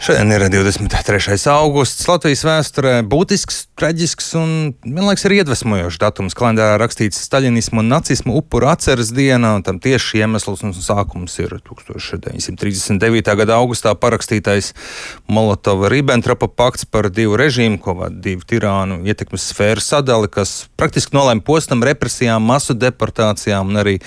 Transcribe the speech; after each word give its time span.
Šodien 0.00 0.32
ir 0.32 0.40
23. 0.48 1.36
augusts. 1.52 2.06
Latvijas 2.08 2.40
vēsturē 2.48 2.92
būtisks, 3.04 3.66
traģisks 3.76 4.30
un 4.40 4.52
vienlaikus 4.80 5.26
arī 5.28 5.42
iedvesmojošs 5.42 5.98
datums. 6.00 6.32
Kalendārā 6.38 6.78
rakstīts 6.80 7.18
staļinismu 7.26 7.82
un 7.82 7.90
nacismu 7.92 8.32
upuru 8.40 8.70
atceres 8.72 9.10
diena, 9.12 9.50
un 9.58 9.64
tam 9.66 9.76
tieši 9.76 10.22
iemesls 10.22 10.64
un 10.64 10.72
sākums 10.72 11.36
ir 11.44 11.52
1939. 11.68 13.28
gada 13.42 13.58
augustā 13.60 13.92
parakstītais 13.92 14.72
Molotova-Ribbentropa 15.28 16.48
pakts 16.48 16.88
par 16.88 17.10
divu 17.12 17.36
režīmu, 17.36 17.76
ko 17.84 17.98
vada 18.00 18.16
divu 18.24 18.48
tirānu 18.48 19.02
ietekmes 19.04 19.50
sfēru 19.52 19.84
sadali, 19.84 20.32
kas 20.32 20.64
praktiski 20.80 21.12
nolēma 21.18 21.44
postam 21.44 21.84
represijām, 21.84 22.40
masu 22.48 22.72
deportācijām 22.72 23.68
un 23.68 23.84
arī 23.84 23.98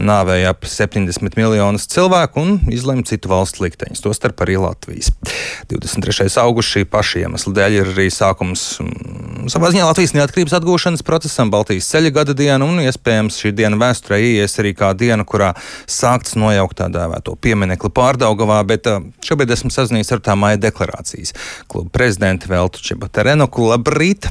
nāvēja 0.00 0.56
ap 0.56 0.64
70 0.64 1.36
miljonus 1.36 1.84
cilvēku 1.92 2.40
un 2.40 2.58
izlēma 2.72 3.04
citu 3.04 3.28
valstu 3.36 3.68
likteņus, 3.68 4.00
tostarp 4.08 4.40
arī 4.48 4.56
Latvijas. 4.64 5.12
23. 5.70 6.28
augusts 6.42 6.76
šī 6.76 6.84
paša 6.90 7.24
iemesla 7.24 7.52
dēļ 7.56 7.76
ir 7.80 7.92
arī 7.92 8.08
sākums 8.14 8.64
mm, 8.82 9.50
savā 9.52 9.70
ziņā 9.74 9.86
Latvijas 9.88 10.14
neatkarības 10.16 10.56
atgūšanas 10.60 11.04
procesam, 11.06 11.52
Baltijas 11.52 11.90
ceļa 11.92 12.12
gada 12.20 12.36
diena, 12.38 12.60
un 12.64 12.82
iespējams 12.84 13.38
šī 13.42 13.54
diena 13.56 13.78
vēsturē 13.80 14.20
ies 14.22 14.58
arī 14.62 14.74
kā 14.78 14.92
diena, 14.98 15.26
kurā 15.28 15.52
sākts 15.90 16.36
nojaukt 16.38 16.80
tā 16.80 16.90
dēvēto 16.92 17.36
pieminekli 17.42 17.92
pārdaugavā, 17.96 18.62
bet 18.68 18.90
uh, 18.90 19.04
šobrīd 19.26 19.54
esmu 19.56 19.72
sazinājies 19.74 20.16
ar 20.16 20.24
tā 20.26 20.36
māja 20.38 20.60
deklarācijas 20.68 21.34
klubu 21.70 21.92
prezidentu 21.94 22.52
Veltu 22.52 22.84
Čebaterenoku. 22.90 23.70
Labrīt! 23.72 24.30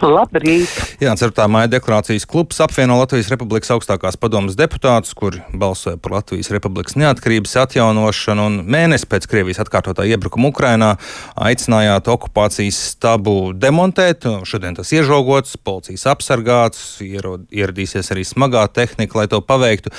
Labrīt! 0.00 0.70
Jā, 1.02 1.12
4. 1.18 1.44
maija 1.52 1.68
deklarācijas 1.68 2.24
klubs 2.28 2.56
apvieno 2.64 2.96
Latvijas 2.96 3.28
Republikas 3.28 3.68
augstākās 3.74 4.16
padomas 4.20 4.56
deputātus, 4.56 5.12
kuri 5.16 5.42
balsoja 5.52 5.98
par 6.00 6.14
Latvijas 6.16 6.48
Republikas 6.54 6.96
neatkarības 6.96 7.52
atjaunošanu 7.66 8.46
un 8.48 8.56
mēnesi 8.64 9.08
pēc 9.10 9.26
Krievijas 9.28 9.60
atkārtotā 9.60 10.06
iebrukuma 10.08 10.48
Ukrainā 10.54 10.94
aicinājāt 11.36 12.08
okupācijas 12.08 12.78
stabu 12.94 13.52
demontēt. 13.52 14.24
Šodien 14.48 14.78
tas 14.78 14.92
iežogots, 14.96 15.58
policijas 15.60 16.06
apsargāts, 16.14 16.80
ieradīsies 17.04 18.08
arī 18.14 18.24
smagā 18.24 18.64
tehnika, 18.72 19.20
lai 19.20 19.26
to 19.28 19.42
paveiktu. 19.44 19.92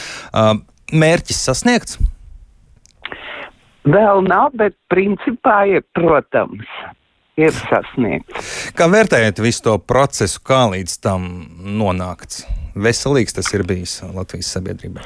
Mērķis 0.92 1.44
sasniegts? 1.46 2.02
Vēl 3.86 4.26
nav, 4.26 4.50
bet 4.58 4.74
principā 4.90 5.62
ir, 5.70 5.86
protams 5.98 6.66
ir 7.42 7.56
sasniegts. 7.56 8.52
Kā 8.78 8.88
vērtējat 8.92 9.42
visu 9.44 9.66
to 9.68 9.78
procesu, 9.80 10.42
kā 10.46 10.64
līdz 10.74 10.98
tam 11.04 11.28
nonākts? 11.82 12.46
Veselīgs 12.76 13.36
tas 13.36 13.50
ir 13.56 13.66
bijis 13.68 13.98
Latvijas 14.16 14.52
sabiedrībā. 14.56 15.04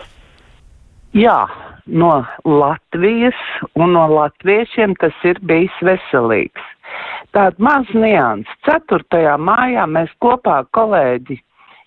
Jā, 1.15 1.45
no 1.87 2.11
Latvijas 2.45 3.39
un 3.79 3.95
no 3.95 4.05
latviešiem 4.11 4.97
tas 5.01 5.15
ir 5.25 5.39
bijis 5.41 5.75
veselīgs. 5.85 6.71
Tāda 7.35 7.59
maz 7.59 7.89
nians. 7.95 8.47
4. 8.67 9.37
mājā 9.41 9.87
mēs 9.89 10.11
kopā 10.23 10.61
kolēģi 10.75 11.39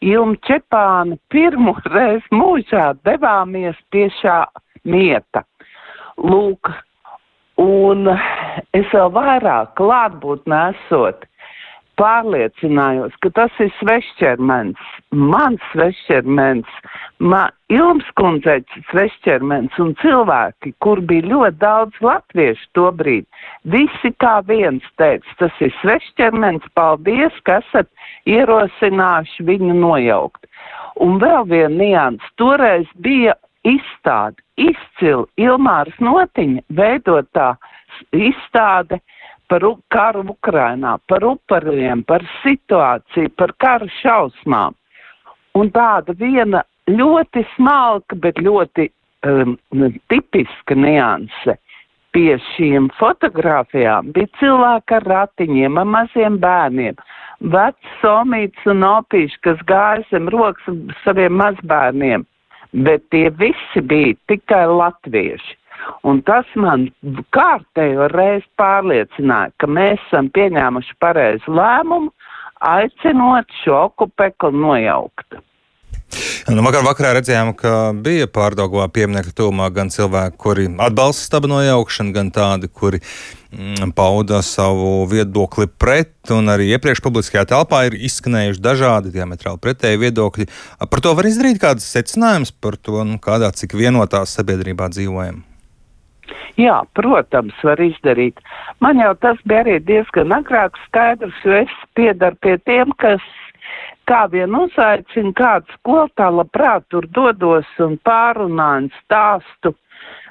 Ilmu 0.09 0.37
Čepānu 0.47 1.19
pirmo 1.33 1.77
reizi 1.95 2.35
mūžā 2.35 2.91
devāmies 3.07 3.79
pie 3.93 4.09
šā 4.21 4.43
mieta. 4.89 5.45
Lūk, 6.19 6.71
Un 7.59 8.07
es 8.77 8.87
vēl 8.93 9.11
vairāk 9.15 9.75
klātbūtnē 9.81 10.63
esot 10.75 11.27
pārliecinājos, 11.99 13.15
ka 13.23 13.31
tas 13.35 13.55
ir 13.63 13.71
svešķermens, 13.79 14.79
mans 15.11 15.63
svešķermens, 15.73 16.69
man 17.19 17.55
Ilmskundzēts 17.75 18.87
svešķermens 18.93 19.75
un 19.83 19.93
cilvēki, 20.03 20.73
kur 20.85 21.03
bija 21.11 21.27
ļoti 21.33 21.61
daudz 21.61 21.99
latviešu 22.05 22.71
to 22.79 22.87
brīdi, 23.01 23.27
visi 23.75 24.13
kā 24.23 24.39
viens 24.49 24.87
teica, 25.01 25.35
tas 25.43 25.59
ir 25.65 25.75
svešķermens, 25.81 26.69
paldies, 26.79 27.35
ka 27.45 27.59
esat 27.65 27.91
ierosinājuši 28.31 29.49
viņu 29.51 29.75
nojaukt. 29.83 30.47
Un 31.03 31.19
vēl 31.23 31.45
viena 31.51 31.75
nians, 31.75 32.33
toreiz 32.41 32.89
bija 33.05 33.37
izstāde, 33.67 34.39
izcili 34.59 35.27
Ilmāras 35.39 35.99
notiņa 36.03 36.65
veidotā 36.79 37.53
izstāde 38.13 39.01
par 39.49 39.65
karu 39.95 40.25
Ukrainā, 40.35 40.99
par 41.09 41.25
upuriem, 41.25 42.05
par 42.05 42.25
situāciju, 42.43 43.33
par 43.37 43.55
karu 43.59 43.89
šausmām. 44.01 44.77
Un 45.57 45.71
tāda 45.75 46.15
viena 46.19 46.63
ļoti 46.91 47.45
smalka, 47.55 48.17
bet 48.17 48.39
ļoti 48.45 48.91
um, 49.27 49.57
tipiska 50.13 50.77
nianse 50.77 51.57
pie 52.13 52.37
šīm 52.55 52.89
fotografijām 52.97 54.13
bija 54.13 54.29
cilvēki 54.41 54.97
ar 54.97 55.09
ratiņiem, 55.13 55.77
ar 55.81 55.89
maziem 55.97 56.39
bērniem, 56.41 56.97
vecs 57.53 58.01
somīts 58.03 58.69
un 58.69 58.85
opīši, 58.89 59.41
kas 59.45 59.61
gāja 59.69 60.05
zem 60.13 60.29
rokas 60.33 60.69
saviem 61.05 61.37
mazbērniem 61.41 62.25
bet 62.73 63.03
tie 63.11 63.31
visi 63.31 63.81
bija 63.83 64.15
tikai 64.29 64.67
latvieši. 64.67 65.57
Un 66.09 66.23
tas 66.27 66.49
man 66.57 66.89
kārtējo 67.35 68.09
reizi 68.13 68.47
pārliecināja, 68.61 69.55
ka 69.59 69.71
mēs 69.71 70.01
esam 70.09 70.31
pieņēmuši 70.35 70.97
pareizu 71.03 71.59
lēmumu, 71.59 72.13
aicinot 72.65 73.61
šo 73.63 73.85
okupeklu 73.89 74.55
nojaukt. 74.55 75.43
Nu, 76.49 76.63
vakar 76.65 76.81
vakarā 76.87 77.11
redzējām, 77.19 77.51
ka 77.59 77.71
bija 77.93 78.25
pārdagā 78.33 78.87
pieminiekta 78.97 79.35
tūmā 79.43 79.67
gan 79.77 79.91
cilvēki, 79.93 80.39
kuri 80.41 80.65
atbalsta 80.81 81.27
stabu 81.27 81.51
nojaukšanu, 81.53 82.15
gan 82.17 82.31
tādi, 82.33 82.71
kuri 82.73 83.03
mm, 83.53 83.93
pauda 83.97 84.41
savu 84.47 85.05
viedokli 85.11 85.69
pret, 85.69 86.15
arī 86.33 86.71
iepriekš 86.73 87.05
publiskajā 87.05 87.45
telpā 87.53 87.83
ir 87.91 87.99
izskanējuši 88.09 88.65
dažādi 88.65 89.13
diametrāli 89.13 89.61
pretēji 89.61 90.01
viedokļi. 90.07 90.49
Par 90.89 91.05
to 91.05 91.13
var 91.19 91.29
izdarīt 91.29 91.61
kādas 91.61 91.91
secinājumus 91.93 92.57
par 92.57 92.81
to, 92.81 93.05
nu, 93.05 93.21
kādā 93.21 93.53
cik 93.53 93.77
vienotā 93.77 94.25
sabiedrībā 94.25 94.89
dzīvojam. 94.97 95.45
Jā, 96.59 96.81
protams, 96.99 97.57
var 97.65 97.81
izdarīt. 97.83 98.41
Man 98.85 99.01
jau 99.03 99.15
tas 99.23 99.41
bija 99.45 99.65
arī 99.65 99.79
diezgan 99.85 100.35
agrāk 100.35 100.79
skaidrs, 100.87 101.43
jo 101.45 101.61
es 101.63 101.75
piedaru 101.99 102.39
pie 102.45 102.57
tiem, 102.69 102.95
kas 103.03 103.25
kā 104.09 104.25
vien 104.33 104.55
uzaicina 104.57 105.35
kādu 105.37 105.79
skolotāju, 105.79 106.41
labprāt 106.41 106.89
tur 106.93 107.07
dodos 107.15 107.69
un 107.85 107.99
pārunāju 108.09 108.91
stāstu 109.03 109.75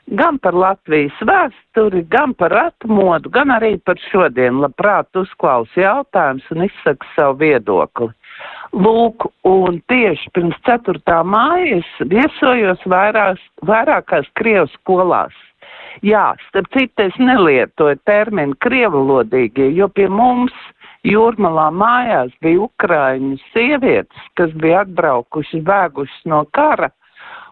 gan 0.07 0.37
par 0.39 0.55
Latvijas 0.55 1.15
vēsturi, 1.27 2.05
gan 2.11 2.33
par 2.39 2.53
atmodu, 2.55 3.29
gan 3.29 3.51
arī 3.51 3.75
par 3.83 3.99
šodien. 4.07 4.61
Labprāt 4.63 5.19
uzklausu 5.19 5.81
jautājumus 5.81 6.47
un 6.55 6.67
izsaka 6.67 7.11
savu 7.15 7.41
viedokli. 7.43 8.09
Lūk, 8.77 9.27
un 9.47 9.81
tieši 9.89 10.31
pirms 10.35 10.57
4. 10.67 11.01
mājas 11.25 11.87
viesojos 12.11 12.83
vairās, 12.85 13.41
vairākās 13.65 14.27
Krievijas 14.39 14.73
skolās. 14.81 15.35
Jā, 16.05 16.35
starp 16.49 16.67
citu, 16.75 17.07
es 17.07 17.15
nelietoju 17.17 17.97
terminu 18.05 18.57
krievalodīgie, 18.61 19.71
jo 19.77 19.87
pie 19.89 20.07
mums 20.09 20.53
Jūrmalā 21.07 21.69
mājās 21.71 22.33
bija 22.43 22.65
ukraiņu 22.65 23.37
sievietes, 23.53 24.29
kas 24.35 24.51
bija 24.59 24.81
atbraukušas, 24.83 25.63
bēgušas 25.63 26.25
no 26.27 26.41
kara, 26.57 26.89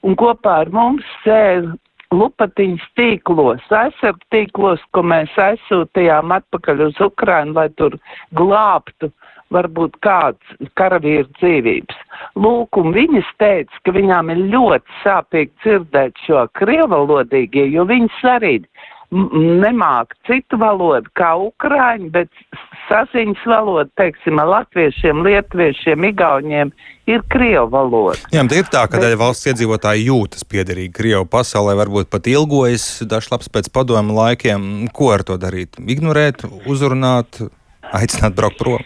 un 0.04 0.18
kopā 0.20 0.58
ar 0.66 0.72
mums 0.74 1.06
sēž 1.24 1.70
lupatiņas 2.16 2.84
tīklos, 3.00 3.64
aizsargu 3.70 4.22
tīklos, 4.34 4.84
ko 4.94 5.04
mēs 5.08 5.32
aizsūtījām 5.42 6.34
atpakaļ 6.36 6.88
uz 6.90 7.00
Ukrainu, 7.06 7.56
lai 7.58 7.70
tur 7.80 7.98
glābtu 8.38 9.12
varbūt 9.54 10.00
kāds 10.06 10.66
karavīru 10.80 11.28
dzīvības. 11.40 12.02
Lūk, 12.42 12.80
un 12.82 12.96
viņas 12.96 13.30
teica, 13.42 13.84
ka 13.86 13.94
viņām 13.96 14.34
ir 14.34 14.44
ļoti 14.56 15.00
sāpīgi 15.04 15.54
dzirdēt 15.64 16.26
šo 16.26 16.48
krievalodīgie, 16.58 17.68
jo 17.74 17.86
viņas 17.90 18.24
arī 18.36 18.58
nemāk 19.16 20.16
citu 20.28 20.58
valodu 20.60 21.10
kā 21.16 21.36
ukrāņi, 21.40 22.10
bet 22.12 22.30
saziņas 22.90 23.44
valoda, 23.48 23.88
teiksim, 24.00 24.40
ar 24.42 24.50
latviešiem, 24.52 25.22
lietuviešiem, 25.26 26.08
igauņiem 26.10 26.74
ir 27.12 27.24
krievu 27.32 27.70
valoda. 27.72 28.18
Jā, 28.34 28.44
bet 28.44 28.58
ir 28.60 28.72
tā, 28.74 28.84
ka 28.90 29.00
daļa 29.02 29.20
valsts 29.22 29.52
iedzīvotāji 29.52 30.10
jūtas 30.10 30.46
piederīgi 30.50 30.94
krievu 30.96 31.30
pasaulē, 31.30 31.78
varbūt 31.80 32.10
pat 32.12 32.28
ilgojas 32.32 33.06
dažlaps 33.08 33.52
pēc 33.54 33.70
padomu 33.74 34.18
laikiem. 34.18 34.90
Ko 34.96 35.14
ar 35.16 35.24
to 35.28 35.38
darīt? 35.42 35.80
Ignorēt, 35.80 36.44
uzrunāt, 36.66 37.46
aicināt 37.94 38.36
braukt 38.38 38.60
prom? 38.60 38.82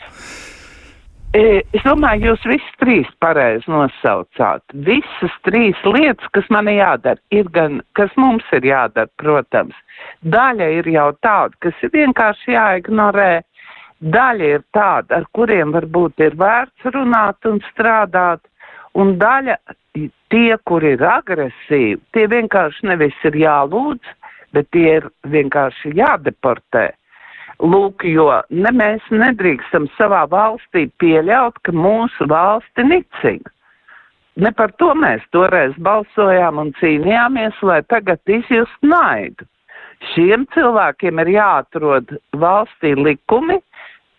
Es 1.38 1.84
domāju, 1.86 2.32
jūs 2.32 2.46
visus 2.50 2.78
trīs 2.82 3.10
pareizi 3.22 3.70
nosaucāt. 3.70 4.64
Visas 4.74 5.36
trīs 5.46 5.78
lietas, 5.86 6.26
kas 6.34 6.48
man 6.50 6.66
jādara, 6.72 7.22
ir 7.30 7.52
gan, 7.54 7.84
kas 7.94 8.10
mums 8.18 8.48
ir 8.58 8.66
jādara, 8.66 9.12
protams. 9.22 9.78
Daļa 10.26 10.72
ir 10.80 10.90
jau 10.90 11.12
tāda, 11.22 11.54
kas 11.62 11.86
ir 11.86 11.94
vienkārši 11.94 12.56
jāignorē, 12.56 13.32
Daļa 14.00 14.46
ir 14.48 14.62
tāda, 14.72 15.18
ar 15.20 15.26
kuriem 15.36 15.74
varbūt 15.76 16.22
ir 16.24 16.36
vērts 16.40 16.88
runāt 16.96 17.44
un 17.46 17.60
strādāt, 17.68 18.40
un 18.96 19.18
daļa 19.20 19.58
tie, 20.32 20.56
kur 20.64 20.86
ir 20.88 21.04
agresīvi, 21.04 22.00
tie 22.16 22.28
vienkārši 22.32 22.88
nevis 22.88 23.18
ir 23.28 23.36
jālūdz, 23.36 24.14
bet 24.56 24.70
tie 24.72 25.02
ir 25.02 25.10
vienkārši 25.28 25.92
jādeportē. 26.00 26.94
Lūk, 27.60 28.06
jo 28.08 28.30
ne 28.50 28.72
mēs 28.72 29.04
nedrīkstam 29.12 29.90
savā 29.98 30.24
valstī 30.32 30.86
pieļaut, 31.02 31.60
ka 31.68 31.74
mūsu 31.76 32.28
valsti 32.32 32.86
nicina. 32.88 33.52
Ne 34.40 34.52
par 34.56 34.72
to 34.80 34.94
mēs 34.96 35.24
toreiz 35.36 35.74
balsojām 35.84 36.62
un 36.62 36.70
cīnījāmies, 36.80 37.58
lai 37.62 37.82
tagad 37.92 38.22
izjust 38.32 38.86
naidu. 38.86 39.48
Šiem 40.14 40.46
cilvēkiem 40.56 41.20
ir 41.26 41.34
jāatrod 41.36 42.14
valstī 42.40 42.94
likumi, 42.96 43.60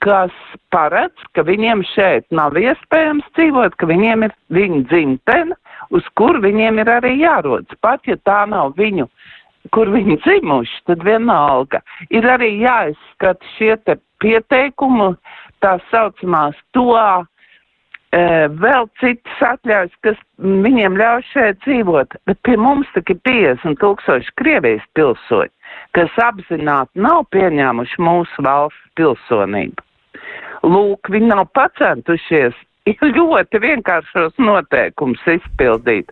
kas 0.04 0.34
paredz, 0.72 1.24
ka 1.32 1.44
viņiem 1.48 1.80
šeit 1.94 2.26
nav 2.36 2.56
iespējams 2.60 3.24
dzīvot, 3.36 3.76
ka 3.80 3.88
viņiem 3.88 4.26
ir 4.28 4.36
viņa 4.52 4.80
dzimtene, 4.92 5.56
uz 5.96 6.04
kur 6.20 6.40
viņiem 6.44 6.80
ir 6.82 6.92
arī 7.00 7.14
jārodas. 7.20 7.80
Pat 7.80 8.04
ja 8.08 8.16
tā 8.28 8.42
nav 8.48 8.74
viņu, 8.76 9.08
kur 9.74 9.90
viņi 9.92 10.16
dzimuši, 10.24 10.84
tad 10.88 11.04
vienalga 11.06 11.82
ir 12.08 12.26
arī 12.28 12.54
jāizskata 12.62 13.52
šie 13.56 13.74
te 13.84 13.98
pieteikumu, 14.22 15.12
tā 15.64 15.76
saucamās 15.90 16.56
to 16.76 16.94
e, 16.96 18.22
vēl 18.62 18.88
citas 19.00 19.44
atļaujas, 19.50 19.92
kas 20.06 20.18
viņiem 20.40 20.96
ļauj 21.00 21.26
šeit 21.32 21.60
dzīvot. 21.66 22.16
Bet 22.28 22.40
pie 22.48 22.56
mums 22.60 22.88
tik 22.96 23.12
ir 23.14 23.20
50 23.28 23.80
tūkstoši 23.82 24.34
Krievijas 24.40 24.86
pilsoņi, 24.98 25.52
kas 25.96 26.18
apzināti 26.24 27.04
nav 27.04 27.26
pieņēmuši 27.34 28.02
mūsu 28.02 28.46
valsts 28.46 28.96
pilsonību. 29.00 29.88
Lūk, 30.68 31.08
viņi 31.12 31.32
nav 31.32 31.46
pacentušies 31.56 32.56
ļoti 33.18 33.60
vienkāršos 33.62 34.36
noteikumus 34.40 35.22
izpildīt. 35.28 36.10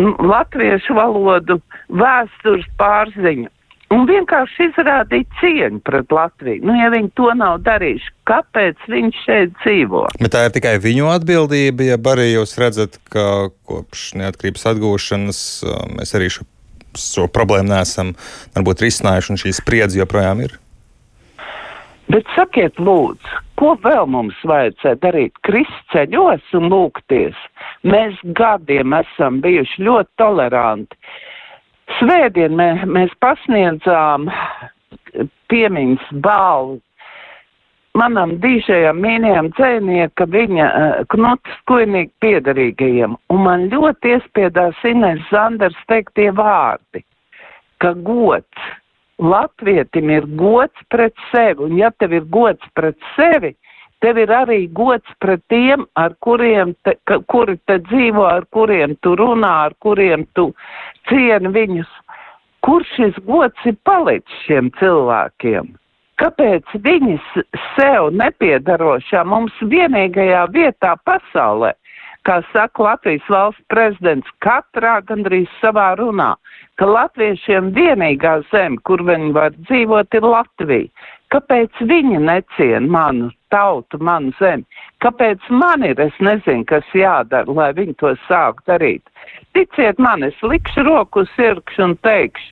Latviešu 0.00 0.96
valodu, 0.96 1.60
vēstures 1.92 2.68
pārziņu. 2.80 3.50
Un 3.90 4.04
vienkārši 4.06 4.68
izrādīt 4.68 5.26
cieņu 5.40 5.80
pret 5.82 6.12
Latviju. 6.14 6.62
Nu, 6.62 6.76
ja 6.78 6.92
viņi 6.92 7.10
to 7.18 7.32
nav 7.34 7.56
darījuši, 7.66 8.12
kāpēc 8.30 8.84
viņi 8.86 9.10
šeit 9.24 9.56
dzīvo? 9.64 10.04
Bet 10.20 10.30
tā 10.36 10.44
ir 10.46 10.54
tikai 10.54 10.76
viņu 10.82 11.08
atbildība, 11.10 11.88
ja 11.88 11.98
arī 12.12 12.28
jūs 12.30 12.54
redzat, 12.62 13.00
ka 13.10 13.50
kopš 13.66 14.12
neatkarības 14.20 14.68
atgūšanas 14.70 15.42
mēs 15.96 16.14
arī 16.14 16.30
šo, 16.30 16.46
šo 16.94 17.26
problēmu 17.34 17.74
neesam 17.74 18.14
varbūt 18.54 18.86
risinājuši, 18.86 19.34
un 19.34 19.42
šī 19.42 19.56
spriedze 19.58 19.98
joprojām 19.98 20.46
ir. 20.46 20.54
Bet 22.10 22.30
sakiet, 22.38 22.78
lūdzu, 22.78 23.42
ko 23.60 23.74
vēl 23.84 24.08
mums 24.10 24.36
vajadzēja 24.48 24.98
darīt? 25.04 25.36
Krist 25.46 25.94
ceļos 25.94 26.54
un 26.58 26.70
lūgties. 26.72 27.36
Mēs 27.84 28.16
gadiem 28.38 28.96
esam 28.96 29.40
bijuši 29.44 29.84
ļoti 29.86 30.10
toleranti. 30.20 30.98
Svētdien 31.98 32.54
mē, 32.56 32.70
mēs 32.86 33.12
pasniedzām 33.20 34.30
piemiņas 35.50 36.06
balvu 36.24 36.80
manam 37.98 38.36
dīžajam 38.42 39.00
mīnījam 39.02 39.50
dzēnieka 39.56 40.26
viņa 40.30 40.66
uh, 40.66 41.00
Knutas 41.10 41.62
Kuinīgi 41.68 42.12
piedarīgajiem. 42.22 43.16
Un 43.32 43.42
man 43.46 43.66
ļoti 43.72 44.14
iespiedās 44.16 44.78
Ines 44.86 45.22
Zanders 45.32 45.78
teiktie 45.90 46.30
vārdi, 46.36 47.02
ka 47.82 47.92
gods 48.06 48.70
latvietim 49.20 50.10
ir 50.10 50.26
gods 50.40 50.86
pret 50.90 51.14
sevi, 51.30 51.66
un 51.66 51.76
ja 51.78 51.90
tev 51.98 52.14
ir 52.16 52.26
gods 52.32 52.72
pret 52.74 52.96
sevi, 53.16 53.54
tev 54.00 54.18
ir 54.20 54.32
arī 54.32 54.60
gods 54.72 55.16
pret 55.20 55.42
tiem, 55.52 55.84
ar 56.00 56.14
kuriem 56.24 56.74
te, 56.84 56.96
ka, 57.08 57.20
kuri 57.32 57.58
te 57.68 57.78
dzīvo, 57.90 58.24
ar 58.26 58.46
kuriem 58.54 58.96
tu 59.04 59.14
runā, 59.20 59.52
ar 59.68 59.76
kuriem 59.84 60.26
tu 60.34 60.50
cieni 61.10 61.52
viņus. 61.56 61.90
Kur 62.64 62.84
šis 62.94 63.16
gods 63.24 63.68
ir 63.68 63.76
palicis 63.88 64.42
šiem 64.46 64.68
cilvēkiem? 64.80 65.70
Kāpēc 66.20 66.74
viņi 66.84 67.16
sev 67.76 68.10
nepiedarošā 68.12 69.22
mums 69.24 69.56
vienīgajā 69.64 70.42
vietā 70.52 70.92
pasaulē, 71.08 71.72
kā 72.28 72.40
saka 72.52 72.82
Latvijas 72.84 73.28
valsts 73.32 73.64
prezidents 73.72 74.28
katrā 74.44 74.98
gandrīz 75.08 75.48
savā 75.60 75.92
runā, 76.00 76.34
ka 76.80 76.88
latviešiem 76.88 77.72
vienīgā 77.76 78.40
zeme, 78.50 78.80
kur 78.84 79.02
viņi 79.06 79.32
var 79.36 79.56
dzīvot, 79.56 80.14
ir 80.16 80.26
Latvija. 80.26 81.08
Kāpēc 81.30 81.82
viņi 81.86 82.18
necien 82.24 82.88
manu 82.90 83.30
tautu, 83.54 84.00
manu 84.02 84.32
zemi? 84.40 84.66
Kāpēc 85.04 85.46
man 85.54 85.84
ir, 85.86 86.00
es 86.02 86.16
nezinu, 86.18 86.66
kas 86.66 86.86
jādara, 86.94 87.46
lai 87.46 87.70
viņi 87.76 87.94
to 88.02 88.14
sāk 88.26 88.64
darīt? 88.66 89.04
Ticiet 89.54 90.00
man, 90.02 90.26
es 90.26 90.38
likšu 90.42 90.82
roku 90.88 91.22
sirkšu 91.36 91.84
un 91.86 91.94
teikšu, 92.02 92.50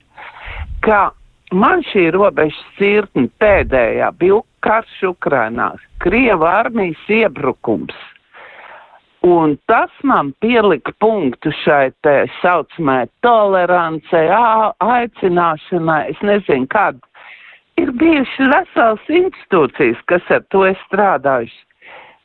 ka 0.87 1.09
man 1.51 1.83
šī 1.91 2.07
robežas 2.15 2.61
cirtne 2.79 3.27
pēdējā 3.43 4.13
bija 4.21 4.39
karš 4.63 5.03
Ukrainās, 5.11 5.83
Krieva 5.99 6.55
armijas 6.61 7.03
iebrukums 7.11 7.95
Un 9.27 9.57
tas 9.67 9.91
man 10.03 10.31
pielika 10.39 10.93
punktu 11.03 11.51
šai 11.63 11.91
tā 12.05 12.21
saucamai 12.39 13.09
tolerancei, 13.25 14.29
aicināšanai, 14.79 16.03
es 16.13 16.21
nezinu, 16.23 16.67
kad. 16.71 17.01
Ir 17.79 17.91
bijušas 17.99 18.51
vesels 18.53 19.11
institūcijas, 19.21 19.99
kas 20.11 20.31
ar 20.35 20.45
to 20.51 20.65
ir 20.67 20.79
strādājušas. 20.85 21.65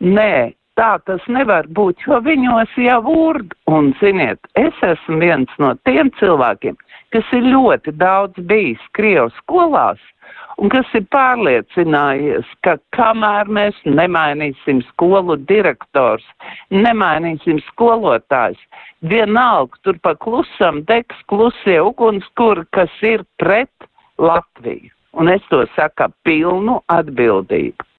Nē, 0.03 0.55
tā 0.81 0.95
tas 1.07 1.23
nevar 1.29 1.69
būt, 1.77 2.07
jo 2.07 2.21
viņos 2.25 2.75
jau 2.87 3.01
urd. 3.11 3.55
Un, 3.71 3.93
ziniet, 4.01 4.41
es 4.59 4.75
esmu 4.83 5.21
viens 5.23 5.61
no 5.63 5.75
tiem 5.89 6.11
cilvēkiem, 6.21 6.77
kas 7.15 7.31
ir 7.37 7.47
ļoti 7.53 7.95
daudz 8.01 8.41
bijis 8.51 8.83
Krievijas 8.99 9.37
skolās 9.43 10.03
un 10.59 10.71
kas 10.73 10.91
ir 10.95 11.05
pārliecinājies, 11.15 12.51
ka 12.67 12.77
kamēr 12.97 13.51
mēs 13.59 13.79
nemainīsim 13.87 14.83
skolu 14.91 15.37
direktors, 15.51 16.27
nemainīsim 16.71 17.61
skolotājs, 17.71 18.61
vienalga 19.11 19.81
tur 19.87 19.99
pa 20.03 20.15
klusam 20.15 20.83
degs 20.91 21.25
klusie 21.31 21.81
ugunskuri, 21.83 22.67
kas 22.77 23.03
ir 23.03 23.27
pret 23.43 23.91
Latviju. 24.19 24.93
Un 25.15 25.31
es 25.31 25.43
to 25.51 25.63
saku 25.77 26.09
pilnu 26.27 26.81
atbildību. 26.91 27.87